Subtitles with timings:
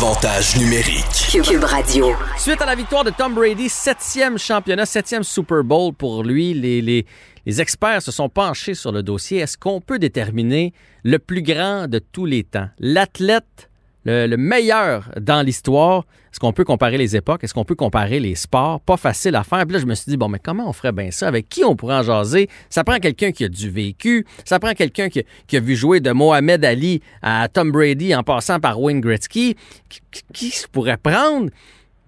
[0.00, 1.42] Avantage numérique.
[1.42, 2.12] Cube Radio.
[2.36, 6.80] Suite à la victoire de Tom Brady, septième championnat, septième Super Bowl pour lui, les,
[6.80, 7.04] les,
[7.44, 9.38] les experts se sont penchés sur le dossier.
[9.40, 10.72] Est-ce qu'on peut déterminer
[11.02, 13.67] le plus grand de tous les temps, l'athlète
[14.04, 16.04] le, le, meilleur dans l'histoire?
[16.30, 17.44] Est-ce qu'on peut comparer les époques?
[17.44, 18.80] Est-ce qu'on peut comparer les sports?
[18.80, 19.64] Pas facile à faire.
[19.64, 21.28] Puis là, je me suis dit, bon, mais comment on ferait bien ça?
[21.28, 22.48] Avec qui on pourrait en jaser?
[22.70, 24.26] Ça prend quelqu'un qui a du vécu.
[24.44, 28.60] Ça prend quelqu'un qui, a vu jouer de Mohamed Ali à Tom Brady en passant
[28.60, 29.56] par Wayne Gretzky.
[29.88, 31.50] Qui, qui, qui se pourrait prendre?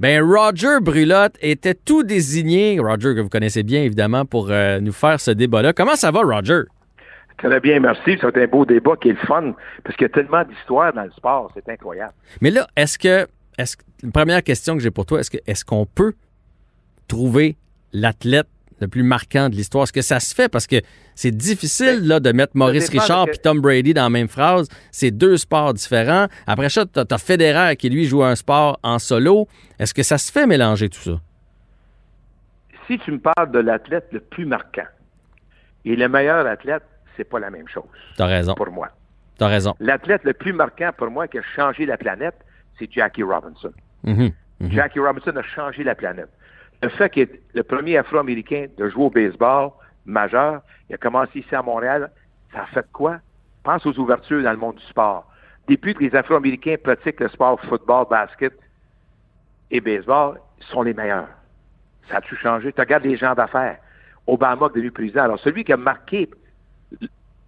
[0.01, 4.93] Ben Roger Brulotte était tout désigné, Roger que vous connaissez bien évidemment, pour euh, nous
[4.93, 5.75] faire ce débat-là.
[5.75, 6.63] Comment ça va, Roger?
[7.43, 8.19] Très bien, merci.
[8.21, 11.05] C'est un beau débat qui est le fun, parce qu'il y a tellement d'histoires dans
[11.05, 12.13] le sport, c'est incroyable.
[12.43, 15.65] Mais là, est-ce que, est-ce une première question que j'ai pour toi, est-ce que, est-ce
[15.65, 16.13] qu'on peut
[17.09, 17.57] trouver
[17.93, 18.47] l'athlète
[18.81, 19.85] le plus marquant de l'histoire?
[19.85, 20.51] Est-ce que ça se fait?
[20.51, 20.77] Parce que
[21.15, 24.69] c'est difficile là, de mettre Maurice Richard et Tom Brady dans la même phrase.
[24.91, 26.29] C'est deux sports différents.
[26.47, 29.49] Après ça, tu as, Federer qui, lui, joue un sport en solo.
[29.79, 31.21] Est-ce que ça se fait mélanger tout ça?
[32.87, 34.89] Si tu me parles de l'athlète le plus marquant
[35.85, 36.83] et le meilleur athlète,
[37.17, 37.85] c'est pas la même chose.
[38.17, 38.55] Tu as raison.
[38.55, 38.89] Pour moi.
[39.39, 39.75] Tu as raison.
[39.81, 42.37] L'athlète le plus marquant pour moi qui a changé la planète,
[42.79, 43.73] c'est Jackie Robinson.
[44.05, 44.33] Mm -hmm.
[44.61, 44.73] Mm -hmm.
[44.73, 46.31] Jackie Robinson a changé la planète
[46.83, 49.71] le fait qu'il est le premier Afro-Américain de jouer au baseball
[50.07, 52.11] majeur, il a commencé ici à Montréal,
[52.53, 53.19] ça a fait quoi?
[53.63, 55.31] Pense aux ouvertures dans le monde du sport.
[55.69, 58.55] Depuis que les Afro-Américains pratiquent le sport football, basket
[59.71, 61.29] et baseball, ils sont les meilleurs.
[62.09, 62.73] Ça a tout changé?
[62.73, 63.79] Tu regardes les gens d'affaires.
[64.27, 65.25] Obama est devenu président.
[65.25, 66.29] Alors, celui qui a marqué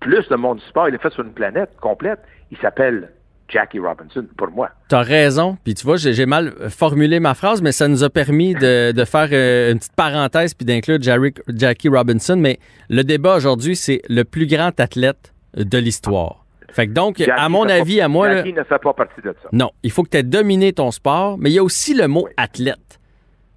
[0.00, 2.20] plus le monde du sport, il l'a fait sur une planète complète,
[2.50, 3.10] il s'appelle
[3.48, 4.70] Jackie Robinson, pour moi.
[4.88, 5.58] Tu as raison.
[5.62, 9.04] Puis tu vois, j'ai mal formulé ma phrase, mais ça nous a permis de, de
[9.04, 9.26] faire
[9.70, 12.36] une petite parenthèse puis d'inclure Jackie Robinson.
[12.36, 12.58] Mais
[12.88, 16.46] le débat aujourd'hui, c'est le plus grand athlète de l'histoire.
[16.70, 18.32] Fait que donc, Jackie à mon avis, pas, à moi...
[18.32, 19.48] Jackie là, ne fait pas partie de ça.
[19.52, 22.08] Non, il faut que tu aies dominé ton sport, mais il y a aussi le
[22.08, 22.32] mot oui.
[22.38, 22.98] athlète.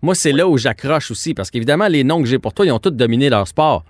[0.01, 0.39] Moi, c'est oui.
[0.39, 2.91] là où j'accroche aussi, parce qu'évidemment, les noms que j'ai pour toi, ils ont tous
[2.91, 3.85] dominé leur sport.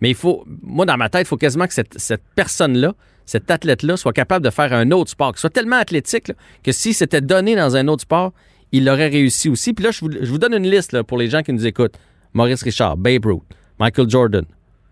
[0.00, 2.94] Mais il faut, moi, dans ma tête, il faut quasiment que cette, personne-là,
[3.26, 6.94] cet athlète-là soit capable de faire un autre sport, qu'il soit tellement athlétique que si
[6.94, 8.32] c'était donné dans un autre sport,
[8.72, 9.72] il aurait réussi aussi.
[9.72, 11.96] Puis là, je vous, donne une liste pour les gens qui nous écoutent.
[12.32, 13.42] Maurice Richard, Babe Ruth,
[13.78, 14.44] Michael Jordan,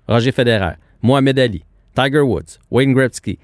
[0.09, 1.65] Roger Federer, Mohamed Ali,
[1.95, 3.39] Tiger Woods, Wayne Gretzky,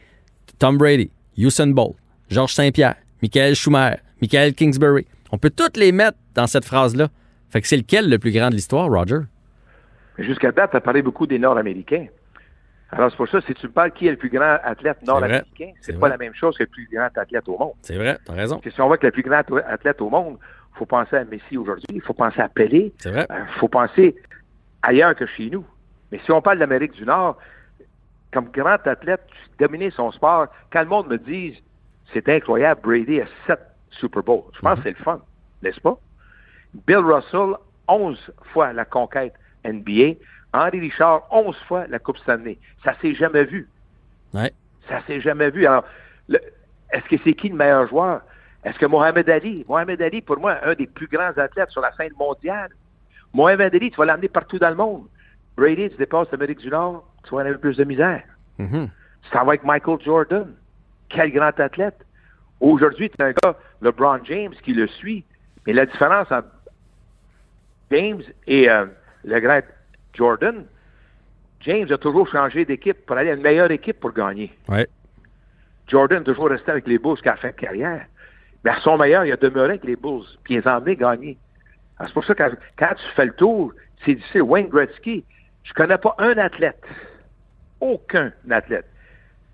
[0.58, 1.94] Tom Brady, Usain Bolt,
[2.28, 5.06] Georges Saint-Pierre, Michael Schumer, Michael Kingsbury.
[5.30, 7.08] On peut toutes les mettre dans cette phrase-là.
[7.50, 9.20] Fait que c'est lequel le plus grand de l'histoire, Roger?
[10.18, 12.06] Jusqu'à date, tu as parlé beaucoup des Nord-Américains.
[12.90, 15.72] Alors, c'est pour ça, si tu me parles qui est le plus grand athlète nord-américain,
[15.80, 17.72] c'est pas la même chose que le plus grand athlète au monde.
[17.82, 18.60] C'est vrai, t'as raison.
[18.64, 20.38] Si on voit que le plus grand athlète au monde,
[20.74, 23.26] il faut penser à Messi aujourd'hui, il faut penser à Pelé, il
[23.58, 24.14] faut penser
[24.82, 25.64] ailleurs que chez nous.
[26.12, 27.36] Mais si on parle d'Amérique du Nord,
[28.32, 30.46] comme grand athlète, tu dominais son sport.
[30.72, 31.60] Quand le monde me dit,
[32.12, 33.60] c'est incroyable, Brady a sept
[33.90, 34.84] Super Bowls, je pense Mhm.
[34.84, 35.20] que c'est le fun,
[35.62, 35.98] n'est-ce pas?
[36.86, 37.54] Bill Russell,
[37.88, 40.18] 11 fois la conquête NBA.
[40.52, 42.58] Henri Richard, 11 fois la Coupe Stanley.
[42.84, 43.68] Ça s'est jamais vu.
[44.32, 44.52] Ouais.
[44.88, 45.66] Ça s'est jamais vu.
[45.66, 45.84] Alors,
[46.28, 48.22] est-ce que c'est qui le meilleur joueur?
[48.64, 49.64] Est-ce que Mohamed Ali?
[49.68, 52.70] Mohamed Ali, pour moi, un des plus grands athlètes sur la scène mondiale.
[53.32, 55.06] Mohamed Ali, tu vas l'amener partout dans le monde.
[55.56, 58.22] Brady, tu dépasses l'Amérique du Nord, tu vas en avoir plus de misère.
[58.58, 58.88] Mhm.
[59.22, 60.52] Tu t'en vas avec Michael Jordan.
[61.08, 62.04] Quel grand athlète.
[62.60, 65.24] Aujourd'hui, tu as un gars, LeBron James, qui le suit.
[65.66, 66.48] Mais la différence entre
[67.90, 68.86] James et euh,
[69.24, 69.60] le grand
[70.14, 70.64] Jordan,
[71.60, 74.52] James a toujours changé d'équipe pour aller à une meilleure équipe pour gagner.
[74.68, 74.86] Ouais.
[75.88, 78.06] Jordan a toujours resté avec les Bulls jusqu'à la fin de carrière.
[78.64, 80.96] Mais à son meilleur, il a demeuré avec les Bulls, puis il les a emmenés
[80.96, 81.36] gagner.
[82.00, 83.72] C'est pour ça que quand, quand tu fais le tour,
[84.04, 84.42] c'est difficile.
[84.42, 85.24] Wayne Gretzky,
[85.62, 86.82] je connais pas un athlète,
[87.80, 88.86] aucun athlète,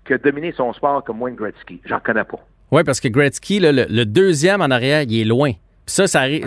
[0.05, 1.81] qui a dominé son sport comme Wayne Gretzky.
[1.85, 2.39] J'en connais pas.
[2.71, 5.51] Oui, parce que Gretzky, là, le, le deuxième en arrière, il est loin.
[5.85, 6.45] Ça, ça arrive.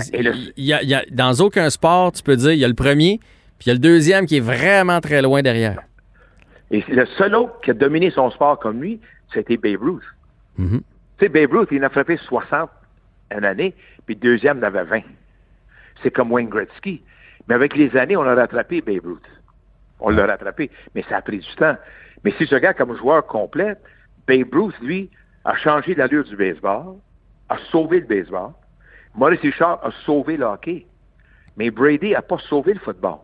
[0.56, 2.68] Il y a- il y a- dans aucun sport, tu peux dire, il y a
[2.68, 3.18] le premier,
[3.58, 5.80] puis il y a le deuxième qui est vraiment très loin derrière.
[6.70, 9.00] Et c'est le seul autre qui a dominé son sport comme lui,
[9.32, 10.02] c'était Babe Ruth.
[10.56, 10.80] Mhm.
[11.18, 12.70] Tu sais, Babe Ruth, il en a frappé 60
[13.36, 13.74] une année,
[14.06, 15.00] puis le deuxième en avait 20.
[16.02, 17.02] C'est comme Wayne Gretzky.
[17.48, 19.22] Mais avec les années, on a rattrapé Babe Ruth.
[20.00, 21.76] On l'a rattrapé, mais ça a pris du temps.
[22.24, 23.74] Mais si je regarde comme joueur complet,
[24.26, 25.10] Babe Ruth, lui,
[25.44, 26.94] a changé l'allure du baseball,
[27.48, 28.50] a sauvé le baseball.
[29.16, 30.86] Maurice Richard a sauvé le hockey.
[31.56, 33.18] Mais Brady n'a pas sauvé le football.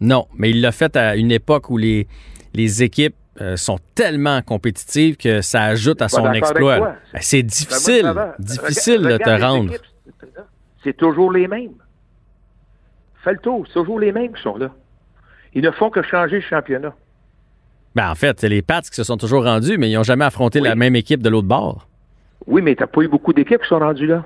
[0.00, 2.08] Non, mais il l'a fait à une époque où les,
[2.54, 6.80] les équipes euh, sont tellement compétitives que ça ajoute à son exploit.
[6.80, 9.74] Ben, C'est difficile, difficile de te rendre.
[10.82, 11.72] C'est toujours les mêmes.
[13.22, 14.70] Fais le tour, c'est toujours les mêmes qui sont là.
[15.54, 16.94] Ils ne font que changer le championnat.
[17.94, 20.24] Ben, en fait, c'est les Pats qui se sont toujours rendus, mais ils n'ont jamais
[20.24, 20.68] affronté Oui.
[20.68, 21.86] la même équipe de l'autre bord.
[22.46, 24.24] Oui, mais tu n'as pas eu beaucoup d'équipes qui sont rendues là.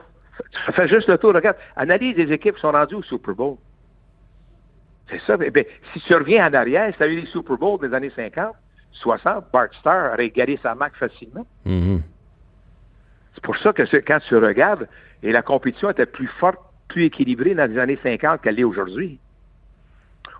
[0.72, 1.56] Fais- juste le tour, regarde.
[1.76, 3.56] Analyse les équipes qui sont rendues au Super Bowl.
[5.10, 5.36] C'est ça.
[5.42, 7.94] Eh bien, si tu reviens en arrière, si tu as eu les Super Bowls des
[7.94, 8.54] années 50,
[8.92, 11.46] 60, Bart Starr aurait égalé sa marque facilement.
[11.64, 12.02] Mhm.
[13.34, 14.88] C'est pour ça que quand tu regardes,
[15.22, 16.58] et la compétition était plus forte,
[16.88, 19.18] plus équilibrée dans les années 50 qu'elle l'est aujourd'hui.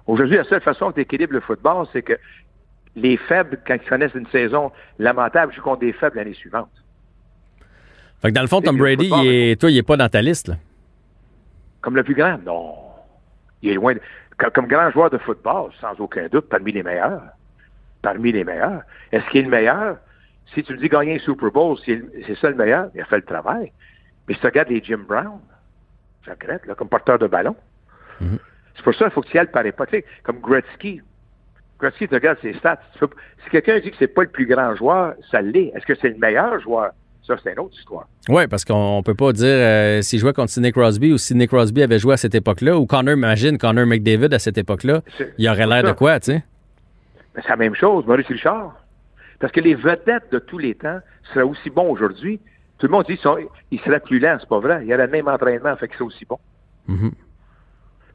[0.06, 2.14] Aujourd'hui, la seule façon que tu équilibres le football, c'est que
[2.96, 6.70] les faibles, quand ils connaissent une saison lamentable, jouent contre des faibles l'année suivante.
[8.20, 10.08] Fait que dans le fond, Tom Brady, football, il est- toi, il n'est pas dans
[10.08, 10.48] ta liste.
[10.48, 10.54] Là.
[11.80, 12.38] Comme le plus grand?
[12.44, 12.74] Non.
[13.62, 13.94] Il est loin.
[13.94, 14.00] de-
[14.36, 17.22] Comme, comme grand joueur de football, sans aucun doute, parmi les meilleurs.
[18.02, 18.82] Parmi les meilleurs.
[19.10, 19.96] Est-ce qu'il est le meilleur?
[20.54, 22.00] Si tu me dis gagner un Super Bowl, c'est
[22.40, 23.72] ça le meilleur, il a fait le travail.
[24.26, 25.40] Mais si tu regardes les Jim Brown,
[26.24, 27.56] je regrette, là, comme porteur de ballon.
[28.76, 30.06] C'est pour ça qu'il faut que tu y ailles par hypothèque.
[30.22, 31.00] Comme Gretzky.
[31.80, 32.80] Gretzky, tu regardes ses stats.
[32.98, 33.10] Peux-
[33.44, 35.72] si quelqu'un dit que c'est pas le plus grand joueur, ça l'est.
[35.74, 36.92] Est-ce que c'est le meilleur joueur?
[37.28, 38.08] Ça, c'est une autre histoire.
[38.30, 41.46] Oui, parce qu'on peut pas dire euh, s'il jouait contre Sidney Crosby ou si Sidney
[41.46, 45.34] Crosby avait joué à cette époque-là, ou Connor, imagine Connor McDavid à cette époque-là, C'est-
[45.38, 46.44] il aurait c'est l'air de quoi, tu sais?
[47.36, 48.74] Mais c'est la même chose, Maurice Richard.
[49.40, 50.98] Parce que les vedettes de tous les temps
[51.32, 52.40] seraient aussi bons aujourd'hui.
[52.78, 54.80] Tout le monde dit qu'ils seraient plus lents, c'est pas vrai.
[54.82, 56.38] Il y a le même entraînement, fait qu'ils sont aussi bons.
[56.88, 57.12] Mhm.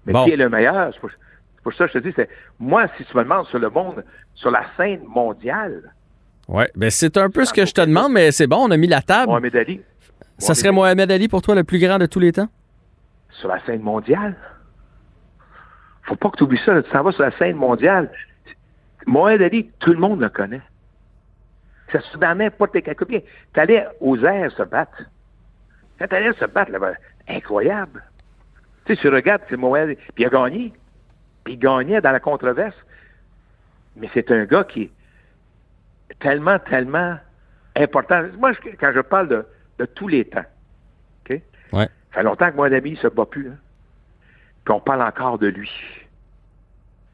[0.07, 0.25] Mais Bon.
[0.25, 0.89] qui est le meilleur?
[0.93, 2.29] C'est pour, c'est pour ça que je te dis, c'est
[2.59, 5.93] moi, si tu me demandes sur le monde, sur la scène mondiale,
[6.47, 8.77] Oui, ben c'est un peu ce que je te demande, mais c'est bon, on a
[8.77, 9.27] mis la table.
[9.31, 9.81] Mohamed Ali,
[10.37, 12.47] Ça serait Mohamed Ali pour toi le plus grand de tous les temps?
[13.39, 14.35] sur la scène mondiale,
[16.03, 16.73] faut pas que tu oublies ça.
[16.75, 16.83] là.
[16.83, 18.11] Tu s'en vas sur la scène mondiale.
[19.07, 20.61] Mohamed Ali, tout le monde le connaît.
[21.91, 23.21] Ça se dans n'importe quel combien.
[23.53, 25.01] Tu allais aux airs se battre.
[25.97, 26.93] Quand tu allais se battre, là, ben,
[27.27, 28.03] incroyable.
[28.85, 29.95] Tu sais, tu regardes, c'est Mohamed Ali.
[30.13, 30.73] Puis il a gagné.
[31.43, 32.75] Puis il gagnait dans la controverse.
[33.95, 34.91] Mais c'est un gars qui
[36.19, 37.17] tellement, tellement
[37.75, 38.23] important.
[38.37, 39.45] Moi, je- quand je parle de,
[39.79, 40.45] de tous les temps,
[41.29, 41.41] OK?
[41.73, 41.85] Ouais.
[42.11, 43.49] Ça fait longtemps que mon ami ne se bat plus.
[43.49, 43.57] Hein?
[44.65, 45.71] Puis on parle encore de lui.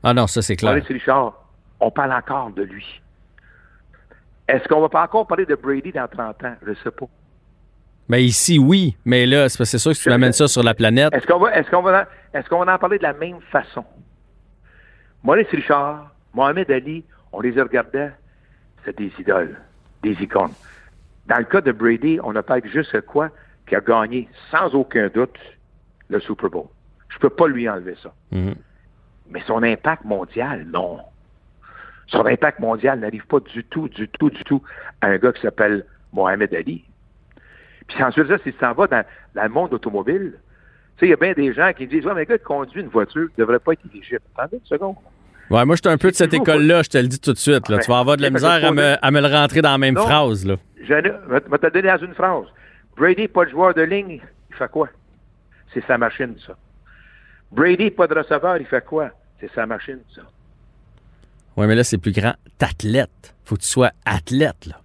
[0.04, 0.72] Ah non, ça c'est clair.
[0.74, 1.34] Maurice Richard,
[1.80, 3.02] on parle encore de lui.
[4.48, 6.56] Est-ce qu'on va pas encore parler de Brady dans 30 ans?
[6.66, 7.06] Je ne sais pas.
[8.08, 11.14] Mais ici, oui, mais là, c'est sûr que tu m'amènes ça sur la planète.
[11.14, 13.86] Est-ce qu'on va, est-ce qu'on va, est-ce qu'on va en parler de la même façon?
[15.24, 18.12] Maurice Richard, Mohamed Ali, on les regardait,
[18.86, 19.58] c'est des idoles,
[20.04, 20.54] des icônes.
[21.28, 23.30] Dans le cas de Brady, on a peut-être juste quoi?
[23.68, 25.38] Qui a gagné sans aucun doute
[26.10, 26.68] le Super Bowl.
[27.10, 28.14] Je peux pas lui enlever ça.
[28.32, 28.56] Mhm.
[29.30, 31.00] Mais son impact mondial, non.
[32.08, 34.64] Son impact mondial n'arrive pas du tout, du tout, du tout
[35.02, 36.84] à un gars qui s'appelle Mohamed Ali.
[37.88, 39.04] Puis ensuite, ça, si tu s'en vas dans,
[39.36, 40.34] dans le monde automobile,
[40.98, 42.44] tu sais, il y a bien des gens qui disent, ouais, mais un gars qui
[42.44, 44.22] conduit une voiture ne devrait pas être éligible.
[44.36, 44.96] Attendez une seconde.
[45.50, 47.38] Ouais, moi, je suis un peu de cette école-là, je te le dis tout de
[47.38, 47.70] suite.
[47.70, 47.80] Là.
[47.80, 49.96] Tu vas avoir de la misère à me, à me le rentrer dans la même
[49.96, 50.02] Non.
[50.06, 50.46] phrase.
[50.46, 50.56] Là.
[50.82, 52.46] Je vais te donner dans une phrase.
[52.96, 54.90] Brady, pas de joueur de ligne, il fait quoi?
[55.74, 56.56] C'est sa machine, ça.
[57.52, 59.10] Brady, pas de receveur, il fait quoi?
[59.40, 60.22] C'est sa machine, ça.
[61.58, 62.34] Oui, mais là, c'est plus grand.
[62.58, 63.34] T'athlète.
[63.46, 64.66] Faut que tu sois athlète.
[64.68, 64.76] Là.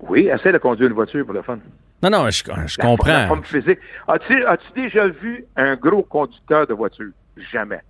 [0.00, 1.58] Oui, essaie de conduire une voiture pour le fun.
[2.02, 3.26] Non, non, je, je La- La comprends.
[3.28, 3.78] forme physique.
[4.08, 7.10] As-tu as-tu déjà vu un gros conducteur de voiture?
[7.52, 7.80] Jamais.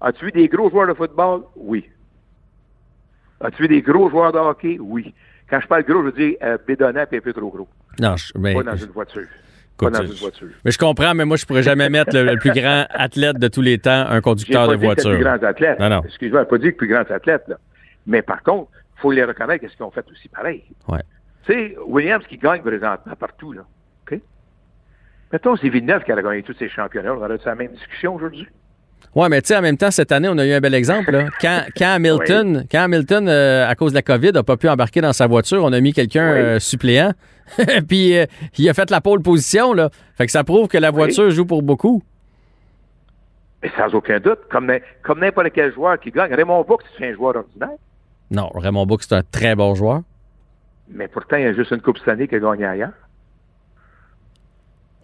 [0.00, 1.42] As-tu vu des gros joueurs de football?
[1.56, 1.88] Oui.
[3.40, 4.78] As-tu vu des gros joueurs de hockey?
[4.80, 5.14] Oui.
[5.48, 7.68] Quand je parle gros, je veux dire euh, bédonnant et un peu trop gros.
[8.00, 9.22] Non, je, mais, Pas dans une voiture.
[9.22, 9.30] écoute,
[9.78, 10.48] pas dans une voiture.
[10.64, 13.48] mais je comprends, mais moi, je pourrais jamais mettre le, le plus grand athlète de
[13.48, 15.10] tous les temps, un conducteur pas de dit voiture.
[15.14, 15.78] plus grands athlètes.
[15.80, 16.02] Non, non.
[16.04, 17.44] Excuse-moi, pas dit que plus grands athlètes.
[17.48, 17.56] Là.
[18.06, 20.62] Mais par contre, il faut les reconnaître qu'est-ce qu'ils ont fait aussi pareil.
[20.88, 21.02] Ouais.
[21.46, 23.62] Tu sais, Williams qui gagne présentement partout, là.
[24.10, 24.20] OK?
[25.32, 27.14] Mettons, c'est Villeneuve qui a gagné tous ces championnats.
[27.14, 28.46] On aurait eu la même discussion aujourd'hui.
[29.18, 31.10] Ouais, mais tu sais, en même temps, cette année, on a eu un bel exemple.
[31.10, 31.24] Là.
[31.40, 35.00] Quand, quand Hamilton, quand Hamilton euh, à cause de la COVID, n'a pas pu embarquer
[35.00, 36.38] dans sa voiture, on a mis quelqu'un Oui.
[36.38, 37.12] euh, suppléant.
[37.88, 38.26] Puis euh,
[38.58, 39.72] il a fait la pole position.
[39.72, 39.90] Là.
[40.14, 42.00] Fait que ça prouve que la voiture joue pour beaucoup.
[43.60, 46.32] Mais sans aucun doute, comme, n'im- comme n'importe quel joueur qui gagne.
[46.32, 47.76] Raymond Bourque, c'est un joueur ordinaire.
[48.30, 50.02] Non, Raymond Book, c'est un très bon joueur.
[50.90, 52.92] Mais pourtant, il y a juste une Coupe cette année qui a gagné ailleurs.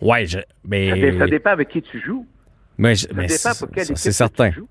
[0.00, 2.26] Ouais, je, mais, ça dépend avec qui tu joues.
[2.78, 4.50] Mais, je- Ça mais dépend c'est pour quelle c'est certain.
[4.50, 4.62] tu.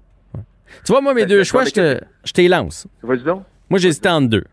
[0.86, 2.88] Tu vois, moi, mes deux choix, je te, je t'y lance.
[3.03, 3.43] Vas-y donc.
[3.69, 4.43] Moi, j'hésitais entre deux.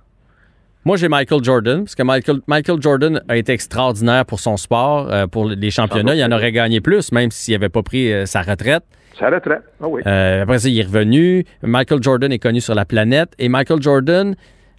[0.85, 5.11] Moi, j'ai Michael Jordan, parce que Michael, Michael Jordan a été extraordinaire pour son sport,
[5.13, 6.15] euh, pour les championnats.
[6.15, 8.83] Il en aurait gagné plus, même s'il n'avait pas pris euh, sa retraite.
[9.19, 9.63] Ça retraite.
[9.83, 10.01] Ah oui.
[10.07, 11.45] Euh, après ça, il est revenu.
[11.63, 13.33] Michael Jordan est connu sur la planète.
[13.39, 14.35] Et Michael Jordan,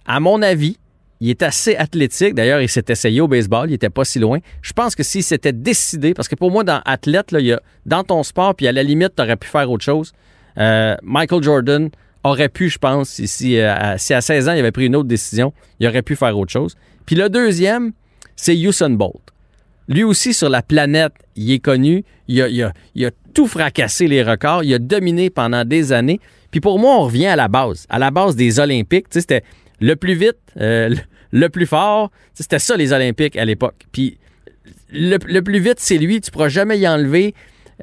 [0.06, 0.78] à mon avis,
[1.22, 2.34] il est assez athlétique.
[2.34, 3.70] D'ailleurs, il s'est essayé au baseball.
[3.70, 4.40] Il était pas si loin.
[4.60, 8.24] Je pense que s'il s'était décidé, parce que pour moi, dans athlète, il dans ton
[8.24, 10.12] sport, puis à la limite, tu aurais pu faire autre chose.
[10.58, 11.90] Euh, Michael Jordan
[12.24, 14.86] aurait pu, je pense, si, si, euh, à, si à 16 ans, il avait pris
[14.86, 16.74] une autre décision, il aurait pu faire autre chose.
[17.06, 17.92] Puis le deuxième,
[18.34, 19.22] c'est Usain Bolt.
[19.86, 22.04] Lui aussi, sur la planète, il est connu.
[22.26, 24.64] Il a tout fracassé les records.
[24.64, 26.18] Il a dominé pendant des années.
[26.50, 29.08] Puis pour moi, on revient à la base, à la base des Olympiques.
[29.08, 29.44] Tu sais, c'était
[29.82, 30.94] le plus vite, euh,
[31.32, 32.10] le- plus fort.
[32.34, 33.86] C'était ça, les Olympiques à l'époque.
[33.92, 34.18] Puis
[34.92, 36.20] le, le plus vite, c'est lui.
[36.20, 37.34] Tu pourras jamais y enlever.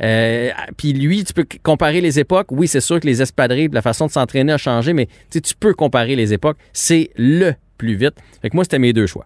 [0.01, 2.48] Euh, puis lui, tu peux comparer les époques.
[2.51, 5.74] Oui, c'est sûr que les espadrilles, la façon de s'entraîner a changé, mais tu peux
[5.74, 6.58] comparer les époques.
[6.72, 8.15] C'est le plus vite.
[8.41, 9.25] Fait que moi, c'était mes deux choix.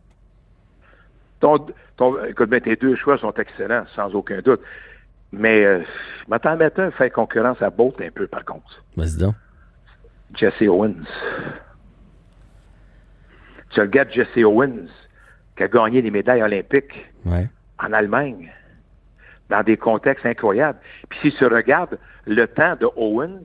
[1.40, 1.58] Ton,
[1.98, 4.62] ton- écoute, ben, tes deux choix sont excellents, sans aucun doute.
[5.32, 5.82] Mais euh,
[6.28, 8.84] mettre un fait concurrence à Bolt un peu, par contre.
[8.96, 9.36] Vas-y donc.
[10.36, 10.94] Jesse Owens.
[13.74, 14.88] Tu regardes Jesse Owens,
[15.58, 17.48] qui a gagné des médailles olympiques Ouais.
[17.80, 18.52] en Allemagne,
[19.50, 20.80] dans des contextes incroyables.
[21.10, 23.42] Puis si tu regardes le temps de Owens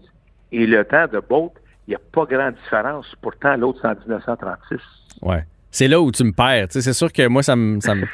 [0.53, 1.53] et le temps de Bolt,
[1.87, 3.07] il n'y a pas grande différence.
[3.23, 4.79] Pourtant, l'autre, c'est en 1936.
[5.23, 5.45] Ouais.
[5.71, 6.67] C'est là où tu me perds.
[6.71, 7.81] C'est sûr que moi, ça me.
[7.81, 8.07] ça me-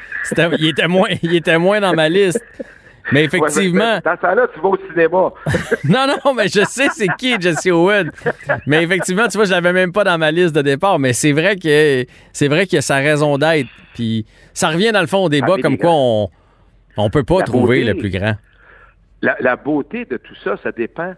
[0.59, 2.43] il, était moins, il était moins dans ma liste.
[3.11, 3.79] Mais effectivement.
[3.79, 5.31] Ouais, mais dans ce temps-là, tu vas au cinéma.
[5.83, 8.11] Non, non, mais je sais c'est qui Jesse Owen.
[8.65, 10.97] Mais effectivement, tu vois, je l'avais même pas dans ma liste de départ.
[10.99, 13.69] Mais c'est vrai que c'est vrai qu'il y a sa raison d'être.
[13.93, 16.29] Puis ça revient dans le fond au débat Ah, comme quoi on
[16.97, 18.35] on peut pas trouver beauté- le plus grand.
[19.21, 21.13] La, la beauté de tout ça, ça dépend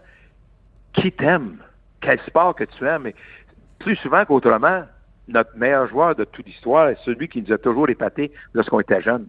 [0.92, 1.56] qui t'aime,
[2.00, 3.02] quel sport que tu aimes.
[3.04, 3.14] Mais
[3.78, 4.82] plus souvent qu'autrement,
[5.28, 9.02] notre meilleur joueur de toute l'histoire est celui qui nous a toujours épaté lorsqu'on était
[9.02, 9.26] jeune.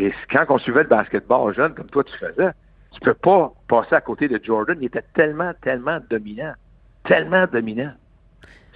[0.00, 2.50] Et quand on suivait le basketball jeune, comme toi tu faisais,
[2.92, 4.78] tu peux pas passer à côté de Jordan.
[4.80, 6.52] Il était tellement, tellement dominant.
[7.04, 7.92] Tellement dominant.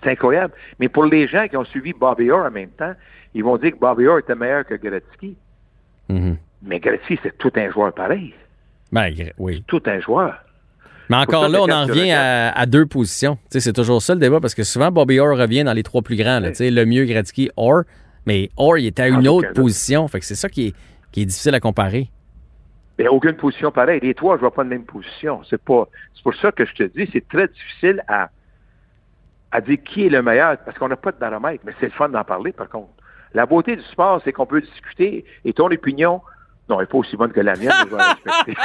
[0.02, 0.52] C'est incroyable.
[0.80, 2.92] Mais pour les gens qui ont suivi Bobby Orr en même temps,
[3.34, 5.36] ils vont dire que Bobby Orr était meilleur que Gretzky.
[6.08, 6.36] Mhm.
[6.64, 8.34] Mais Gretzky, c'est tout un joueur pareil.
[8.90, 9.62] Ben, oui.
[9.68, 10.34] Tout un joueur.
[11.08, 13.38] Mais encore ça, là, on en revient à, à deux positions.
[13.48, 16.16] C'est toujours ça le débat parce que souvent Bobby Orr revient dans les trois plus
[16.16, 16.40] grands.
[16.40, 16.50] là.
[16.58, 17.82] Le mieux Gretzky, Orr.
[18.26, 20.06] Mais Orr, il était à Ah, une autre position.
[20.08, 20.74] Fait que c'est ça qui est,
[21.12, 22.10] qui est difficile à comparer.
[22.98, 24.00] Mais aucune position pareille.
[24.02, 25.42] Les trois, je vois pas de même position.
[25.48, 25.88] C'est pas.
[26.14, 28.30] C'est pour ça que je te dis, c'est très difficile à,
[29.50, 31.92] à dire qui est le meilleur, parce qu'on n'a pas de baromètre, mais c'est le
[31.92, 32.90] fun d'en parler, par contre.
[33.34, 36.20] La beauté du sport, c'est qu'on peut discuter et ton opinion,
[36.68, 38.54] non, elle n'est pas aussi bonne que la mienne, mais je vais la respecter.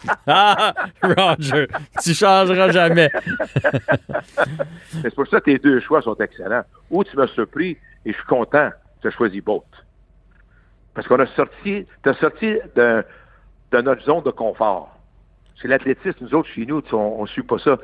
[0.26, 1.66] Ah, Roger,
[2.02, 3.10] tu changeras jamais.
[4.94, 6.62] Mais c'est pour ça que tes deux choix sont excellents.
[6.90, 8.70] Ou tu m'as surpris et je suis content,
[9.02, 9.64] tu as choisi Bolt.
[10.94, 13.04] Parce qu'on a sorti, tu as sorti de,
[13.72, 14.96] de notre zone de confort.
[15.60, 17.78] C'est l'athlétisme, nous autres, chez nous, on ne suit pas ça.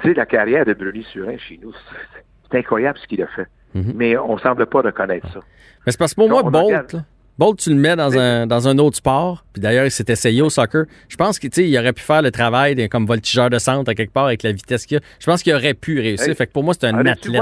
[0.00, 3.46] Tu sais, la carrière de Bruni Surin chez nous, c'est- incroyable ce qu'il a fait.
[3.94, 5.38] Mais on ne semble pas reconnaître ça.
[5.86, 6.92] Mais c'est parce que pour moi, Bolt, regarde.
[6.92, 7.04] là,
[7.38, 9.44] Bolt, tu le mets dans un, dans un autre sport.
[9.52, 10.84] Puis d'ailleurs, il s'est essayé au soccer.
[11.08, 14.26] Je pense qu'il aurait pu faire le travail comme voltigeur de centre à quelque part
[14.26, 15.00] avec la vitesse qu'il a.
[15.20, 16.28] Je pense qu'il aurait pu réussir.
[16.30, 17.40] Hey, fait que pour moi, c'est un athlète.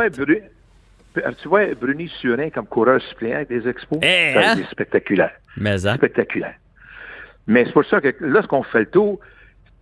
[1.15, 3.99] Bru- tu vois Bruni Surin comme coureur suppléant avec des expos?
[4.03, 4.55] Eh, Ça, hein?
[4.57, 5.33] C'est spectaculaire.
[5.57, 5.95] Mais hein?
[5.97, 6.55] spectaculaire.
[7.47, 9.19] Mais c'est pour ça que là, ce qu'on fait le tour,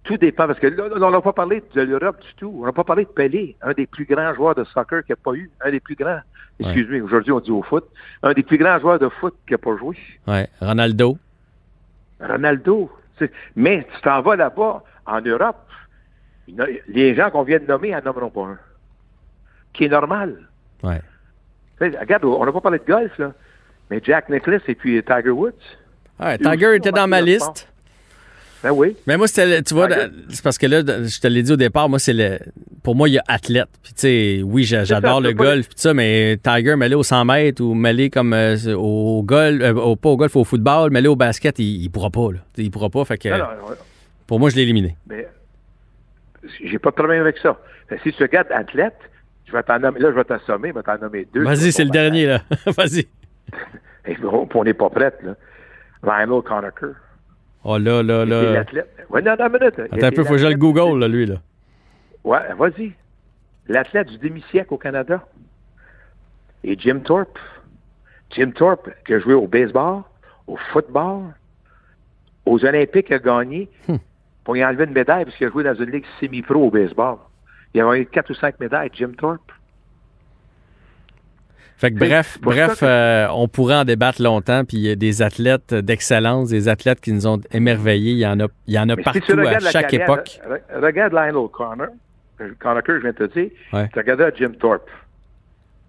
[0.04, 2.61] tout dépend, parce que là, on n'a pas parlé de l'Europe du tout.
[2.62, 5.21] On n'a pas parlé de Pelé, un des plus grands joueurs de soccer qu'il n'y
[5.21, 6.21] a pas eu, un des plus grands.
[6.61, 7.85] Excuse-moi, aujourd'hui on dit au foot.
[8.23, 9.97] Un des plus grands joueurs de foot qui n'a pas joué.
[10.28, 10.49] Ouais.
[10.61, 11.18] Ronaldo.
[12.21, 12.90] Ronaldo.
[13.18, 15.56] C'est- Mais tu t'en vas là-bas, en Europe,
[16.88, 18.59] les gens qu'on vient de nommer en nommeront pas un.
[19.73, 20.37] Qui est normal.
[20.83, 21.00] Ouais.
[21.80, 23.33] Regarde, on n'a pas parlé de golf, là.
[23.90, 25.52] Mais Jack Nicklaus et puis Tiger Woods.
[26.18, 27.68] Ouais, Tiger aussi était dans ma liste.
[28.62, 28.97] Ben oui.
[29.06, 29.87] Mais moi, c'était, tu vois,
[30.30, 32.38] c'est parce que là, je te l'ai dit au départ, moi, c'est le,
[32.83, 33.68] pour moi, il y a athlète.
[33.83, 37.26] Puis, tu sais, oui, j'a- j'adore le golf, puis ça, mais Tiger, mêlé au 100
[37.26, 41.06] mètres ou mêlé comme euh, au golf, euh, au- pas au golf, au football, mêlé
[41.06, 42.38] au basket, il, il pourra pas, là.
[42.56, 43.75] Il pourra pas, fait que, Non, non, non.
[44.26, 44.97] pour moi, je l'ai éliminé.
[45.06, 45.28] Mais
[46.64, 47.56] j'ai pas de problème avec ça.
[48.02, 48.97] Si tu regardes athlète,
[49.47, 51.45] je vais t'en nommer, là, je vais t'assommer, je vais t'en nommer deux.
[51.45, 52.41] Vas-y, c'est le dernier, là.
[52.67, 53.07] Vas-y.
[54.07, 55.35] Et on on n'est pas prête, là.
[56.03, 56.93] Lionel Conacher.
[57.65, 58.53] Oh là, là, Il là.
[58.53, 58.88] l'athlète.
[59.11, 59.75] Ouais, non, non, minute.
[59.79, 60.59] Il Attends un peu, faut que je le l'athlète.
[60.59, 61.37] google, là, lui, là.
[62.25, 62.93] Ouais, vas-y.
[63.69, 65.25] l'athlète du demi-siècle au Canada.
[66.65, 67.38] Et Jim Thorpe.
[68.31, 70.03] Jim Thorpe, qui a joué au baseball,
[70.47, 71.23] au football,
[72.45, 73.69] aux Olympiques, a gagné
[74.45, 77.17] pour y enlever une médaille parce qu'il a joué dans une ligue semi-pro au baseball.
[77.75, 79.52] Il a gagné quatre ou cinq médailles, Jim Thorpe.
[81.78, 84.96] Fait que bref, bref, que- euh, on pourrait en débattre longtemps, puis il y a
[84.96, 88.78] des athlètes d'excellence, des athlètes qui nous ont émerveillés, il y en a, il y
[88.78, 90.40] en a Mais partout à chaque carrière, époque.
[90.49, 91.88] re- regarde Lionel Connor,
[92.40, 93.90] euh, Connor que je viens de te dire, Ouais.
[93.92, 94.88] tu regardes Jim Thorpe.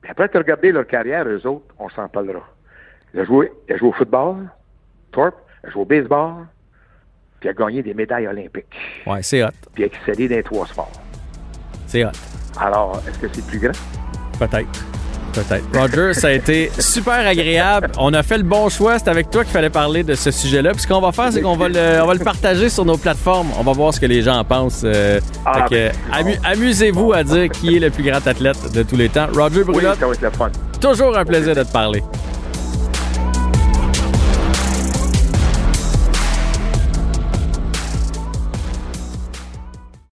[0.02, 2.44] Puis après, tu as regardé leur carrière, eux autres, on s'en parlera.
[3.14, 4.50] Il a joué, il a joué au football,
[5.14, 6.48] Thorpe, il a joué au baseball,
[7.40, 10.36] puis il a gagné des médailles olympiques, Ouais, c'est hot, puis il a excellé dans
[10.36, 10.92] les trois sports.
[11.88, 12.10] C'est hot.
[12.60, 13.72] Alors, est-ce que c'est plus grand?
[14.40, 14.68] Peut-être.
[15.34, 15.66] Peut-être.
[15.80, 17.92] Roger, ça a été super agréable.
[18.00, 18.98] On a fait le bon choix.
[18.98, 20.72] C'est avec toi qu'il fallait parler de ce sujet-là.
[20.72, 22.98] Puis ce qu'on va faire, c'est qu'on va le, on va le partager sur nos
[22.98, 23.50] plateformes.
[23.60, 24.82] On va voir ce que les gens en pensent.
[24.84, 28.96] Euh, Ah, ben, amu- amusez-vous à dire qui est le plus grand athlète de tous
[28.96, 29.28] les temps.
[29.32, 30.50] Roger Oui, Brulotte, ça va être le fun.
[30.82, 32.02] toujours un plaisir de te parler.